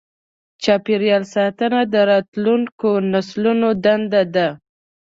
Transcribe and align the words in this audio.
چاپېریال 0.63 1.23
ساتنه 1.35 1.79
د 1.93 1.95
راتلونکو 2.11 2.89
نسلونو 3.11 3.69
دنده 3.83 4.21
ده. 4.35 4.47